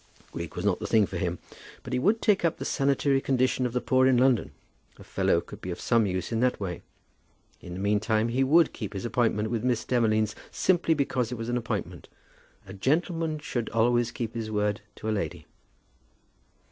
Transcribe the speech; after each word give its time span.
Greek 0.31 0.55
was 0.55 0.65
not 0.65 0.79
the 0.79 0.87
thing 0.87 1.05
for 1.05 1.17
him, 1.17 1.37
but 1.83 1.93
he 1.93 1.99
would 1.99 2.23
take 2.23 2.43
up 2.43 2.57
the 2.57 2.65
sanitary 2.65 3.21
condition 3.21 3.67
of 3.67 3.71
the 3.71 3.79
poor 3.79 4.07
in 4.07 4.17
London. 4.17 4.49
A 4.97 5.03
fellow 5.03 5.39
could 5.39 5.61
be 5.61 5.69
of 5.69 5.79
some 5.79 6.07
use 6.07 6.31
in 6.31 6.39
that 6.39 6.59
way. 6.59 6.81
In 7.61 7.73
the 7.75 7.79
meantime 7.79 8.29
he 8.29 8.43
would 8.43 8.73
keep 8.73 8.93
his 8.93 9.05
appointment 9.05 9.51
with 9.51 9.63
Miss 9.63 9.85
Demolines, 9.85 10.33
simply 10.49 10.95
because 10.95 11.31
it 11.31 11.37
was 11.37 11.49
an 11.49 11.55
appointment. 11.57 12.09
A 12.65 12.73
gentleman 12.73 13.37
should 13.37 13.69
always 13.69 14.09
keep 14.09 14.33
his 14.33 14.49
word 14.49 14.81
to 14.95 15.07
a 15.07 15.11
lady! 15.13 15.45